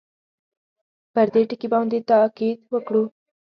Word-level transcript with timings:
پر 1.13 1.27
دې 1.33 1.41
ټکي 1.49 1.67
باندې 1.73 1.97
تاءکید 2.09 2.57
وکړو. 2.73 3.03